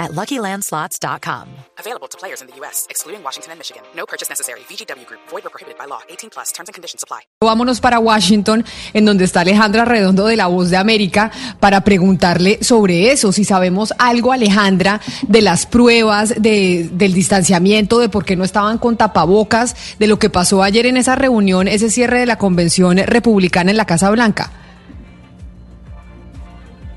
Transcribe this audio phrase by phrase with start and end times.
[0.00, 1.48] at LuckyLandSlots.com.
[1.78, 3.82] Available to players in the U.S., excluding Washington and Michigan.
[3.94, 4.60] No purchase necessary.
[4.68, 5.20] VGW Group.
[5.30, 6.00] Void or prohibited by law.
[6.08, 6.52] 18 plus.
[6.52, 7.20] Terms and conditions apply.
[7.42, 11.30] Vámonos para Washington, en donde está Alejandra Redondo de La Voz de América,
[11.60, 18.08] para preguntarle sobre eso, si sabemos algo, Alejandra, de las pruebas, de, del distanciamiento, de
[18.08, 21.90] por qué no estaban con tapabocas, de lo que pasó ayer en esa reunión, ese
[21.90, 24.50] cierre de la convención republicana en la Casa Blanca.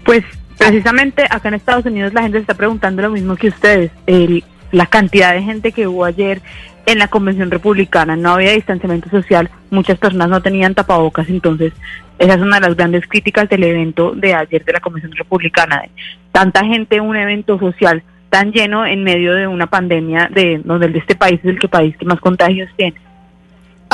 [0.05, 0.23] Pues
[0.65, 3.91] precisamente acá en Estados Unidos la gente está preguntando lo mismo que ustedes.
[4.05, 6.41] El, la cantidad de gente que hubo ayer
[6.85, 11.71] en la convención republicana, no había distanciamiento social, muchas personas no tenían tapabocas, entonces
[12.19, 15.83] esa es una de las grandes críticas del evento de ayer de la convención republicana.
[16.31, 21.15] Tanta gente, un evento social tan lleno en medio de una pandemia de donde este
[21.15, 22.95] país es el que país que más contagios tiene.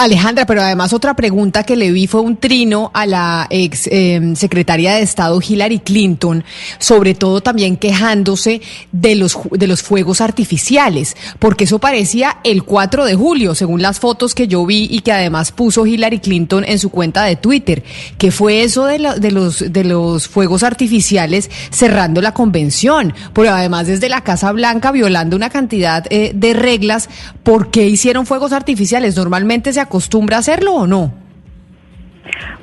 [0.03, 4.33] Alejandra, pero además otra pregunta que le vi fue un trino a la ex eh,
[4.35, 6.43] secretaria de Estado Hillary Clinton,
[6.77, 8.61] sobre todo también quejándose
[8.91, 13.99] de los, de los fuegos artificiales, porque eso parecía el 4 de julio, según las
[13.99, 17.83] fotos que yo vi y que además puso Hillary Clinton en su cuenta de Twitter.
[18.17, 23.13] ¿Qué fue eso de, la, de, los, de los fuegos artificiales cerrando la convención?
[23.33, 27.09] Pero además desde la Casa Blanca violando una cantidad eh, de reglas,
[27.43, 29.15] ¿por qué hicieron fuegos artificiales?
[29.15, 31.11] Normalmente se acostumbra hacerlo o no?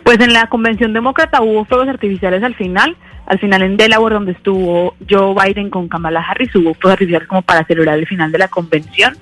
[0.05, 2.97] Pues en la convención demócrata hubo fuegos artificiales al final,
[3.27, 7.43] al final en Delaware donde estuvo Joe Biden con Kamala Harris hubo fuegos artificiales como
[7.43, 9.17] para celebrar el final de la convención.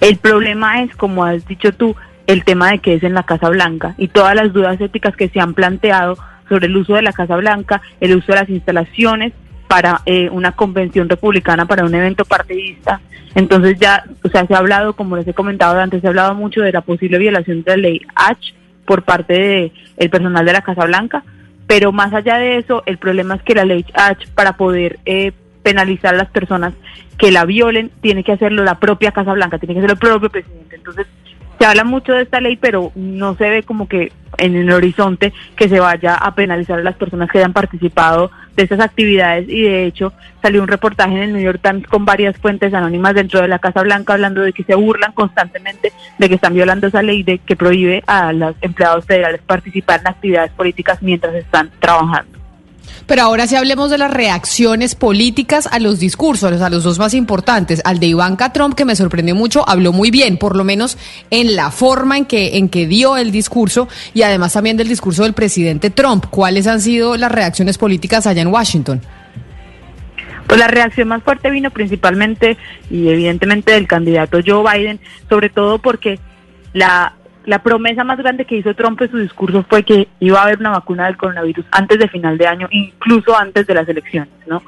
[0.00, 1.94] El problema es, como has dicho tú,
[2.26, 5.28] el tema de que es en la Casa Blanca y todas las dudas éticas que
[5.28, 9.32] se han planteado sobre el uso de la Casa Blanca, el uso de las instalaciones
[9.68, 13.00] para eh, una convención republicana, para un evento partidista.
[13.34, 16.34] Entonces ya, o sea, se ha hablado, como les he comentado antes, se ha hablado
[16.34, 18.54] mucho de la posible violación de la ley H
[18.86, 21.24] por parte del el personal de la Casa Blanca,
[21.66, 25.32] pero más allá de eso, el problema es que la ley H, para poder eh,
[25.62, 26.74] penalizar a las personas
[27.18, 30.30] que la violen, tiene que hacerlo la propia Casa Blanca, tiene que hacerlo el propio
[30.30, 30.76] presidente.
[30.76, 31.06] Entonces,
[31.58, 35.32] se habla mucho de esta ley, pero no se ve como que en el horizonte
[35.56, 39.62] que se vaya a penalizar a las personas que hayan participado de estas actividades y
[39.62, 40.12] de hecho
[40.42, 43.58] salió un reportaje en el New York Times con varias fuentes anónimas dentro de la
[43.58, 47.38] Casa Blanca hablando de que se burlan constantemente de que están violando esa ley de
[47.38, 52.35] que prohíbe a los empleados federales participar en actividades políticas mientras están trabajando.
[53.06, 57.14] Pero ahora sí hablemos de las reacciones políticas a los discursos, a los dos más
[57.14, 57.80] importantes.
[57.84, 60.98] Al de Ivanka Trump, que me sorprendió mucho, habló muy bien, por lo menos
[61.30, 65.22] en la forma en que, en que dio el discurso y además también del discurso
[65.22, 66.26] del presidente Trump.
[66.30, 69.00] ¿Cuáles han sido las reacciones políticas allá en Washington?
[70.46, 72.56] Pues la reacción más fuerte vino principalmente
[72.90, 76.18] y evidentemente del candidato Joe Biden, sobre todo porque
[76.72, 77.14] la
[77.46, 80.58] la promesa más grande que hizo Trump en su discurso fue que iba a haber
[80.58, 84.62] una vacuna del coronavirus antes de final de año, incluso antes de las elecciones, ¿no?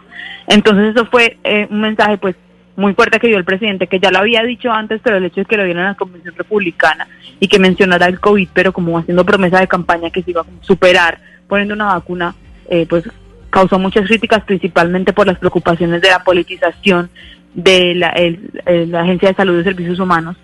[0.46, 2.36] Entonces eso fue eh, un mensaje pues
[2.76, 5.40] muy fuerte que dio el presidente, que ya lo había dicho antes, pero el hecho
[5.40, 7.08] es que lo vieron en la convención republicana
[7.40, 10.46] y que mencionara el COVID, pero como haciendo promesa de campaña que se iba a
[10.60, 11.18] superar
[11.48, 12.36] poniendo una vacuna,
[12.70, 13.04] eh, pues
[13.50, 17.10] causó muchas críticas, principalmente por las preocupaciones de la politización
[17.54, 18.14] de la,
[18.66, 20.36] la Agencia de Salud y Servicios Humanos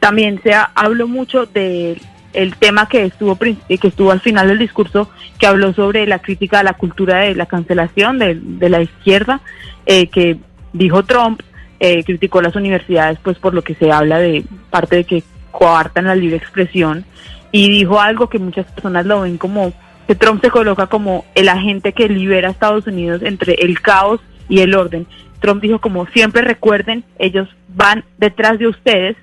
[0.00, 2.00] también se habló mucho de
[2.32, 6.60] el tema que estuvo que estuvo al final del discurso que habló sobre la crítica
[6.60, 9.40] a la cultura de la cancelación de, de la izquierda
[9.86, 10.38] eh, que
[10.72, 11.40] dijo Trump
[11.80, 16.04] eh, criticó las universidades pues por lo que se habla de parte de que coartan
[16.04, 17.04] la libre expresión
[17.50, 19.72] y dijo algo que muchas personas lo ven como
[20.06, 24.20] que Trump se coloca como el agente que libera a Estados Unidos entre el caos
[24.48, 25.06] y el orden.
[25.40, 29.16] Trump dijo como siempre recuerden, ellos van detrás de ustedes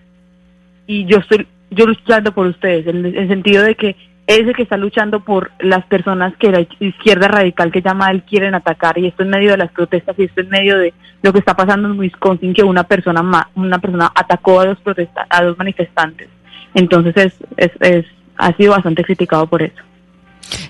[0.87, 3.95] y yo estoy yo luchando por ustedes, en el sentido de que
[4.27, 8.23] es el que está luchando por las personas que la izquierda radical que llama él
[8.23, 11.31] quieren atacar y esto en medio de las protestas y esto en medio de lo
[11.31, 15.43] que está pasando en Wisconsin que una persona una persona atacó a dos protesta a
[15.43, 16.29] dos manifestantes.
[16.73, 18.05] Entonces es, es, es
[18.37, 19.81] ha sido bastante criticado por eso.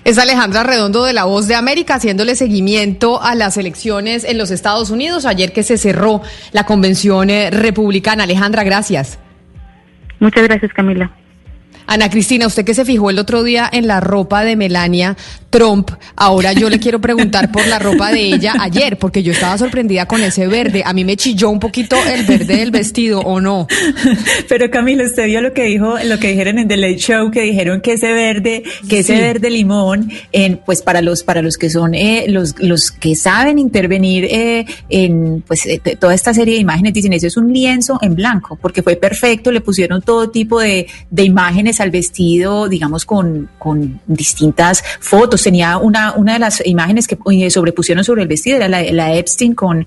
[0.04, 4.50] Es Alejandra Redondo de La Voz de América haciéndole seguimiento a las elecciones en los
[4.50, 6.22] Estados Unidos ayer que se cerró
[6.52, 8.24] la convención eh, republicana.
[8.24, 9.18] Alejandra gracias
[10.20, 11.10] Muchas gracias, Camila.
[11.86, 15.16] Ana Cristina, usted que se fijó el otro día en la ropa de Melania
[15.56, 19.56] Trump, ahora yo le quiero preguntar por la ropa de ella ayer, porque yo estaba
[19.56, 20.82] sorprendida con ese verde.
[20.84, 23.66] A mí me chilló un poquito el verde del vestido, ¿o no?
[24.50, 27.40] Pero Camilo, usted vio lo que dijo, lo que dijeron en The Late Show, que
[27.40, 31.70] dijeron que ese verde, que ese verde limón, en, pues para los, para los que
[31.70, 36.60] son eh, los, los que saben intervenir eh, en pues eh, toda esta serie de
[36.60, 40.60] imágenes, dicen eso es un lienzo en blanco, porque fue perfecto, le pusieron todo tipo
[40.60, 45.45] de, de imágenes al vestido, digamos, con, con distintas fotos.
[45.46, 47.16] Tenía una, una de las imágenes que
[47.50, 49.86] sobrepusieron sobre el vestido, era la, la Epstein con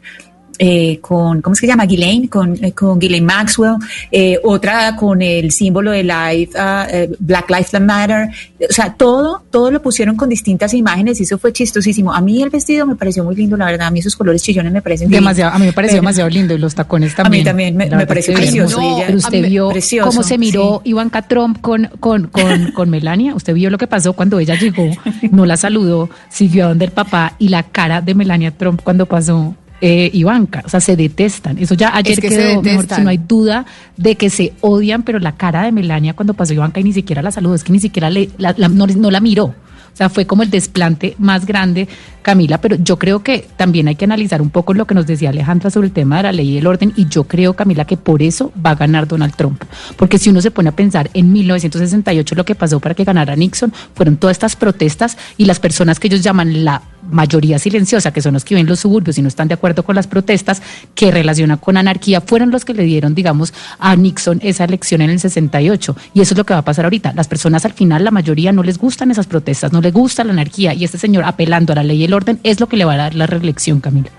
[0.62, 1.86] eh, con, ¿cómo es que se llama?
[1.86, 3.76] Ghislaine, con, eh, con Ghislaine Maxwell,
[4.12, 8.28] eh, otra con el símbolo de life, uh, Black Lives Matter,
[8.70, 12.14] o sea, todo, todo lo pusieron con distintas imágenes y eso fue chistosísimo.
[12.14, 14.74] A mí el vestido me pareció muy lindo, la verdad, a mí esos colores chillones
[14.74, 17.48] me parecen demasiado, A mí me pareció demasiado lindo y los tacones también.
[17.48, 18.82] A mí también me, me pareció precioso.
[19.06, 19.72] pero usted vio
[20.04, 24.12] cómo se miró Ivanka Trump con, con, con, con Melania, usted vio lo que pasó
[24.12, 24.90] cuando ella llegó,
[25.32, 29.06] no la saludó, siguió a donde el papá y la cara de Melania Trump cuando
[29.06, 30.64] pasó eh, Ivanka.
[30.66, 31.58] O sea, se detestan.
[31.58, 33.66] Eso ya ayer quedó mejor, si no hay duda
[33.98, 37.22] de que se odian, pero la cara de Melania cuando pasó Ivanka y ni siquiera
[37.22, 39.56] la saludó, es que ni siquiera le, no, la miró.
[39.92, 41.88] O sea, fue como el desplante más grande,
[42.22, 45.30] Camila, pero yo creo que también hay que analizar un poco lo que nos decía
[45.30, 47.98] Alejandra sobre el tema de la ley y el orden, y yo creo, Camila, que
[47.98, 49.64] por eso va a ganar Donald Trump.
[49.98, 53.36] Porque si uno se pone a pensar en 1968 lo que pasó para que ganara
[53.36, 58.22] Nixon, fueron todas estas protestas y las personas que ellos llaman la mayoría silenciosa, que
[58.22, 60.62] son los que viven en los suburbios y no están de acuerdo con las protestas,
[60.96, 65.10] que relaciona con anarquía, fueron los que le dieron, digamos, a Nixon esa elección en
[65.10, 65.96] el 68.
[66.14, 67.14] Y eso es lo que va a pasar ahorita.
[67.16, 70.34] Las personas al final, la mayoría, no les gustan esas protestas, no les gusta la
[70.34, 70.74] anarquía.
[70.74, 72.94] Y este señor apelando a la ley y el orden es lo que le va
[72.94, 74.10] a dar la reelección, Camilo.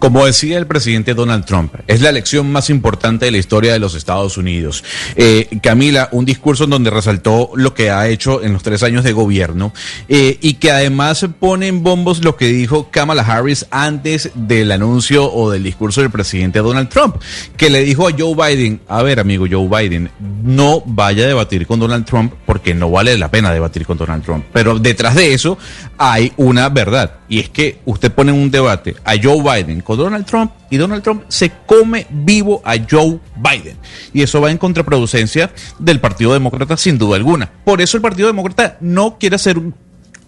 [0.00, 3.78] Como decía el presidente Donald Trump, es la elección más importante de la historia de
[3.78, 4.82] los Estados Unidos.
[5.14, 9.04] Eh, Camila, un discurso en donde resaltó lo que ha hecho en los tres años
[9.04, 9.74] de gobierno
[10.08, 15.30] eh, y que además pone en bombos lo que dijo Kamala Harris antes del anuncio
[15.30, 17.16] o del discurso del presidente Donald Trump,
[17.58, 20.10] que le dijo a Joe Biden, a ver amigo Joe Biden,
[20.42, 24.24] no vaya a debatir con Donald Trump porque no vale la pena debatir con Donald
[24.24, 24.46] Trump.
[24.50, 25.58] Pero detrás de eso
[25.98, 30.52] hay una verdad y es que usted pone un debate a Joe Biden Donald Trump
[30.70, 33.76] y Donald Trump se come vivo a Joe Biden.
[34.12, 37.50] Y eso va en contraproducencia del Partido Demócrata sin duda alguna.
[37.64, 39.74] Por eso el Partido Demócrata no quiere hacer un,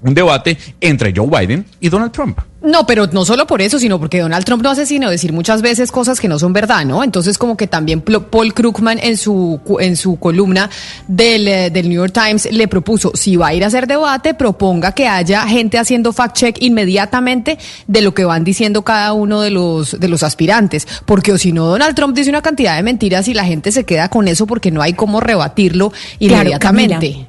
[0.03, 2.39] un debate entre Joe Biden y Donald Trump.
[2.63, 5.63] No, pero no solo por eso, sino porque Donald Trump no hace sino decir muchas
[5.63, 7.03] veces cosas que no son verdad, ¿no?
[7.03, 10.71] Entonces como que también Paul Krugman en su en su columna
[11.09, 14.35] del, eh, del New York Times le propuso, si va a ir a hacer debate,
[14.35, 17.59] proponga que haya gente haciendo fact check inmediatamente
[17.89, 21.51] de lo que van diciendo cada uno de los de los aspirantes, porque o si
[21.51, 24.47] no Donald Trump dice una cantidad de mentiras y la gente se queda con eso
[24.47, 27.27] porque no hay cómo rebatirlo inmediatamente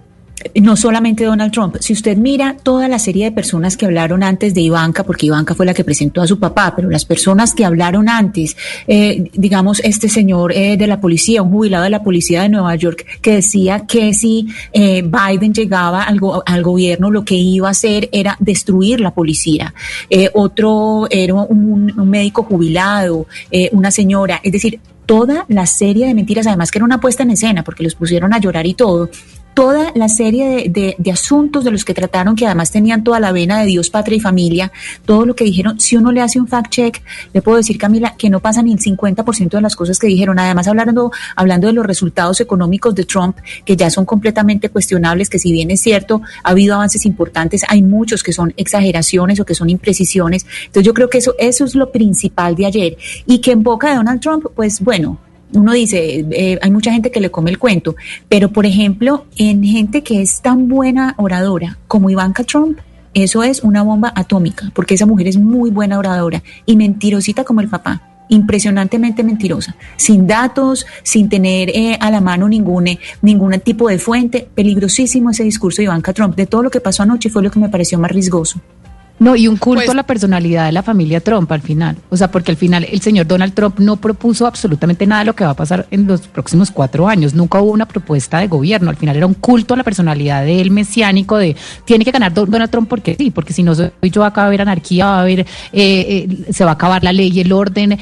[0.55, 4.53] no solamente Donald Trump, si usted mira toda la serie de personas que hablaron antes
[4.53, 7.65] de Ivanka, porque Ivanka fue la que presentó a su papá, pero las personas que
[7.65, 8.55] hablaron antes,
[8.87, 12.75] eh, digamos, este señor eh, de la policía, un jubilado de la policía de Nueva
[12.75, 17.71] York, que decía que si eh, Biden llegaba al, al, gobierno, lo que iba a
[17.71, 19.73] hacer era destruir la policía.
[20.33, 23.27] otro era un, un médico jubilado,
[23.71, 27.31] una señora, es decir, toda la serie de mentiras, además que era una puesta en
[27.31, 29.09] escena, porque los pusieron a llorar y todo,
[29.53, 33.31] toda la serie de, de, asuntos de los que trataron, que además tenían toda la
[33.31, 34.71] vena de Dios, patria y familia,
[35.05, 37.01] todo lo que dijeron, si uno le hace un fact check,
[37.33, 40.39] le puedo decir, Camila, que no pasa ni el 50% de las cosas que dijeron.
[40.39, 45.39] Además, hablando, hablando de los resultados económicos de Trump, que ya son completamente cuestionables, que
[45.39, 49.55] si bien es cierto, ha habido avances importantes, hay muchos que son exageraciones o que
[49.55, 50.45] son imprecisiones.
[50.65, 52.97] Entonces, yo creo que eso, eso es lo principal de ayer.
[53.25, 55.19] Y que en boca de Donald Trump, pues bueno,
[55.53, 57.95] uno dice, eh, hay mucha gente que le come el cuento,
[58.29, 62.79] pero por ejemplo, en gente que es tan buena oradora como Ivanka Trump,
[63.13, 67.61] eso es una bomba atómica, porque esa mujer es muy buena oradora y mentirosita como
[67.61, 73.59] el papá impresionantemente mentirosa, sin datos, sin tener eh, a la mano ningún, eh, ningún
[73.59, 74.47] tipo de fuente.
[74.55, 76.35] Peligrosísimo ese discurso de Ivanka Trump.
[76.35, 78.59] De todo lo que pasó anoche fue lo que me pareció más riesgoso.
[79.19, 81.97] No, y un culto pues a la personalidad de la familia Trump al final.
[82.09, 85.35] O sea, porque al final el señor Donald Trump no propuso absolutamente nada de lo
[85.35, 87.33] que va a pasar en los próximos cuatro años.
[87.33, 88.89] Nunca hubo una propuesta de gobierno.
[88.89, 91.55] Al final era un culto a la personalidad de él mesiánico de
[91.85, 94.61] tiene que ganar Donald Trump porque sí, porque si no soy yo va a haber
[94.61, 97.97] anarquía, va a haber, eh, eh, se va a acabar la ley y el orden,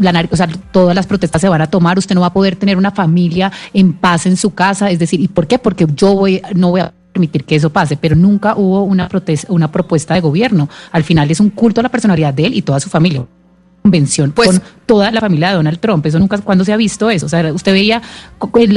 [0.00, 2.56] la, o sea, todas las protestas se van a tomar, usted no va a poder
[2.56, 4.90] tener una familia en paz en su casa.
[4.90, 5.58] Es decir, ¿y por qué?
[5.58, 9.52] Porque yo voy, no voy a permitir que eso pase, pero nunca hubo una, protesta,
[9.52, 10.68] una propuesta de gobierno.
[10.90, 13.24] Al final es un culto a la personalidad de él y toda su familia.
[13.82, 16.04] convención pues, con toda la familia de Donald Trump.
[16.06, 17.26] Eso nunca, ¿cuándo se ha visto eso?
[17.26, 18.00] O sea, usted veía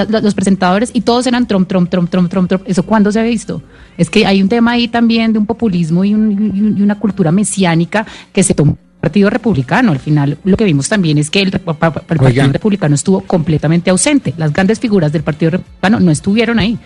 [0.10, 2.64] los presentadores y todos eran Trump, Trump, Trump, Trump, Trump, Trump.
[2.66, 3.62] ¿Eso cuándo se ha visto?
[3.98, 8.44] Es que hay un tema ahí también de un populismo y, una cultura mesiánica que
[8.44, 9.92] se tomó Partido Republicano.
[9.92, 14.34] Al final, lo que vimos también es que el, Partido Republicano estuvo completamente ausente.
[14.36, 16.80] Las grandes figuras del Partido Republicano no estuvieron ahí.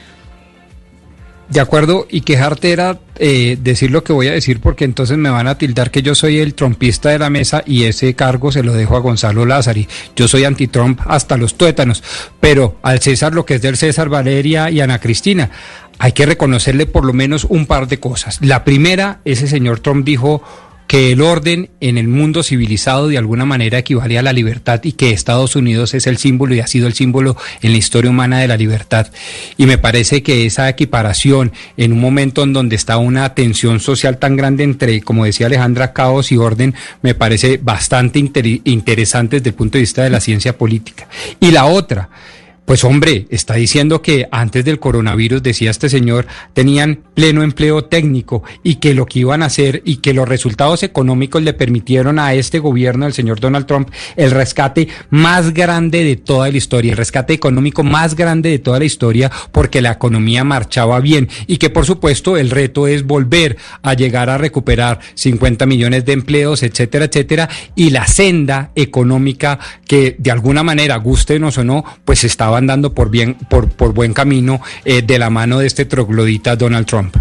[1.49, 5.31] De acuerdo, y quejarte era eh, decir lo que voy a decir porque entonces me
[5.31, 8.61] van a tildar que yo soy el trompista de la mesa y ese cargo se
[8.61, 9.87] lo dejo a Gonzalo Lázari.
[10.15, 12.03] Yo soy anti-Trump hasta los tuétanos,
[12.39, 15.49] pero al César lo que es del César Valeria y Ana Cristina,
[15.97, 18.37] hay que reconocerle por lo menos un par de cosas.
[18.41, 20.43] La primera, ese señor Trump dijo
[20.89, 24.93] que el orden en el mundo civilizado de alguna manera equivale a la libertad y
[24.93, 28.39] que Estados Unidos es el símbolo y ha sido el símbolo en la historia humana
[28.39, 29.05] de la libertad.
[29.55, 34.17] Y me parece que esa equiparación en un momento en donde está una tensión social
[34.17, 39.55] tan grande entre, como decía Alejandra, caos y orden, me parece bastante interesante desde el
[39.55, 41.07] punto de vista de la ciencia política.
[41.39, 42.09] Y la otra,
[42.69, 48.43] pues hombre, está diciendo que antes del coronavirus, decía este señor, tenían pleno empleo técnico
[48.63, 52.35] y que lo que iban a hacer y que los resultados económicos le permitieron a
[52.35, 56.97] este gobierno del señor Donald Trump el rescate más grande de toda la historia, el
[56.99, 61.27] rescate económico más grande de toda la historia porque la economía marchaba bien.
[61.47, 66.13] Y que por supuesto el reto es volver a llegar a recuperar 50 millones de
[66.13, 69.57] empleos, etcétera, etcétera, y la senda económica
[69.87, 74.13] que de alguna manera, gustenos o no, pues estaba andando por, bien, por, por buen
[74.13, 77.15] camino eh, de la mano de este troglodita Donald Trump.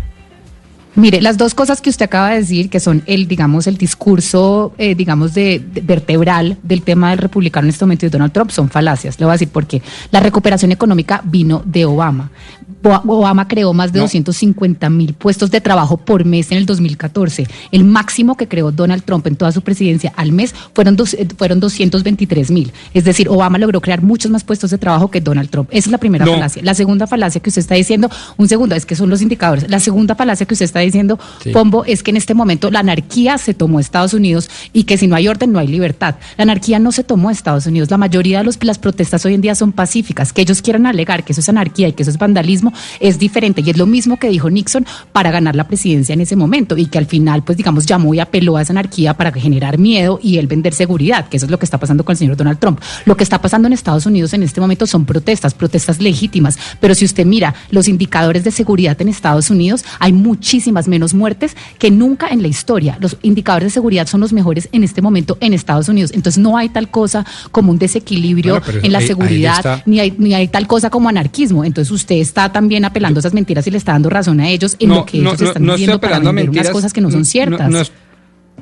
[0.98, 4.72] Mire, las dos cosas que usted acaba de decir, que son el, digamos, el discurso,
[4.78, 8.68] eh, digamos, de, vertebral del tema del republicano en este momento de Donald Trump, son
[8.68, 9.20] falacias.
[9.20, 9.80] Le voy a decir por qué.
[10.10, 12.32] La recuperación económica vino de Obama.
[12.82, 17.46] Obama creó más de 250 mil puestos de trabajo por mes en el 2014.
[17.72, 21.26] El máximo que creó Donald Trump en toda su presidencia al mes fueron, dos, eh,
[21.36, 22.72] fueron 223 mil.
[22.94, 25.68] Es decir, Obama logró crear muchos más puestos de trabajo que Donald Trump.
[25.70, 26.62] Esa es la primera falacia.
[26.62, 29.68] La segunda falacia que usted está diciendo, un segundo, es que son los indicadores.
[29.68, 31.18] La segunda falacia que usted está diciendo,
[31.52, 35.06] Pombo, es que en este momento la anarquía se tomó Estados Unidos y que si
[35.06, 36.16] no hay orden no hay libertad.
[36.36, 37.90] La anarquía no se tomó Estados Unidos.
[37.90, 40.32] La mayoría de los, las protestas hoy en día son pacíficas.
[40.32, 42.67] Que ellos quieran alegar que eso es anarquía y que eso es vandalismo
[43.00, 46.36] es diferente y es lo mismo que dijo Nixon para ganar la presidencia en ese
[46.36, 49.78] momento y que al final, pues digamos, llamó y apeló a esa anarquía para generar
[49.78, 52.36] miedo y él vender seguridad, que eso es lo que está pasando con el señor
[52.36, 52.80] Donald Trump.
[53.04, 56.94] Lo que está pasando en Estados Unidos en este momento son protestas, protestas legítimas, pero
[56.94, 61.90] si usted mira los indicadores de seguridad en Estados Unidos, hay muchísimas menos muertes que
[61.90, 62.98] nunca en la historia.
[63.00, 66.12] Los indicadores de seguridad son los mejores en este momento en Estados Unidos.
[66.14, 70.48] Entonces no hay tal cosa como un desequilibrio en la seguridad, ni hay, ni hay
[70.48, 71.64] tal cosa como anarquismo.
[71.64, 74.74] Entonces usted está también apelando a esas mentiras y le está dando razón a ellos
[74.80, 77.92] en lo que ellos están diciendo para vender unas cosas que no son ciertas.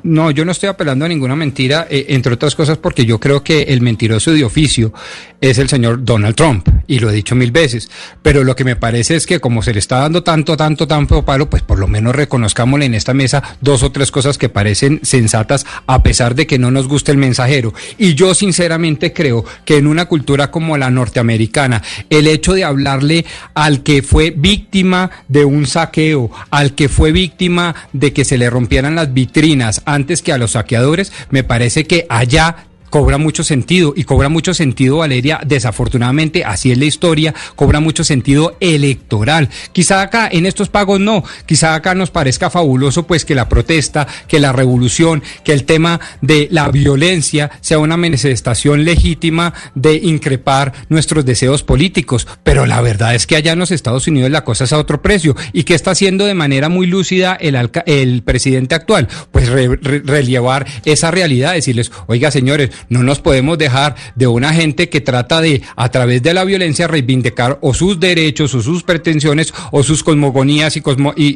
[0.07, 3.43] No, yo no estoy apelando a ninguna mentira, eh, entre otras cosas porque yo creo
[3.43, 4.93] que el mentiroso de oficio
[5.41, 8.77] es el señor Donald Trump, y lo he dicho mil veces, pero lo que me
[8.77, 11.87] parece es que como se le está dando tanto, tanto, tanto palo, pues por lo
[11.87, 16.47] menos reconozcámosle en esta mesa dos o tres cosas que parecen sensatas a pesar de
[16.47, 17.73] que no nos guste el mensajero.
[17.97, 23.25] Y yo sinceramente creo que en una cultura como la norteamericana, el hecho de hablarle
[23.53, 28.49] al que fue víctima de un saqueo, al que fue víctima de que se le
[28.49, 33.93] rompieran las vitrinas, antes que a los saqueadores, me parece que allá cobra mucho sentido
[33.95, 39.49] y cobra mucho sentido, Valeria, desafortunadamente, así es la historia, cobra mucho sentido electoral.
[39.71, 44.07] Quizá acá en estos pagos no, quizá acá nos parezca fabuloso pues que la protesta,
[44.27, 50.73] que la revolución, que el tema de la violencia sea una manifestación legítima de increpar
[50.89, 54.63] nuestros deseos políticos, pero la verdad es que allá en los Estados Unidos la cosa
[54.63, 55.35] es a otro precio.
[55.53, 61.11] Y que está haciendo de manera muy lúcida el, el presidente actual, pues relevar esa
[61.11, 65.89] realidad, decirles, oiga señores, no nos podemos dejar de una gente que trata de, a
[65.89, 70.81] través de la violencia, reivindicar o sus derechos o sus pretensiones o sus cosmogonías y,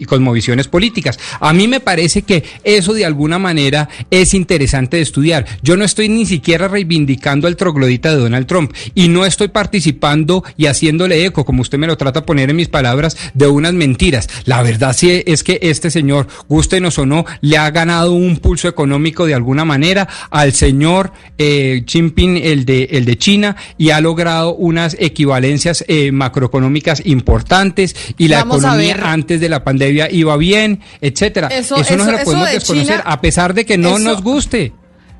[0.05, 1.19] cosmovisiones políticas.
[1.39, 5.45] A mí me parece que eso de alguna manera es interesante de estudiar.
[5.61, 10.43] Yo no estoy ni siquiera reivindicando al troglodita de Donald Trump y no estoy participando
[10.57, 13.73] y haciéndole eco, como usted me lo trata de poner en mis palabras, de unas
[13.73, 14.29] mentiras.
[14.45, 18.67] La verdad sí es que este señor, gustenos o no, le ha ganado un pulso
[18.67, 23.99] económico de alguna manera al señor eh, Jinping, el de, el de China, y ha
[23.99, 30.81] logrado unas equivalencias eh, macroeconómicas importantes y la economía antes de la pandemia iba bien,
[31.01, 31.47] etcétera.
[31.47, 34.73] Eso, no se lo podemos desconocer, a pesar de que no nos guste.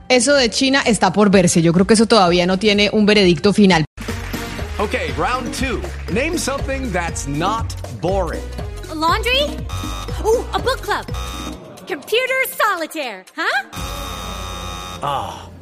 [0.09, 1.61] Eso de China está por verse.
[1.61, 3.85] Yo creo que eso todavía no tiene un veredicto final.
[4.77, 5.79] Ok, round two.
[6.13, 8.41] Name something that's not boring.
[8.93, 9.41] laundry?
[10.23, 11.05] Uh, a book club.
[11.87, 13.69] Computer solitaire, huh?
[15.01, 15.50] Ah.